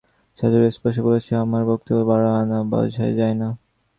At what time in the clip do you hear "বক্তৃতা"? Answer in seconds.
1.69-2.03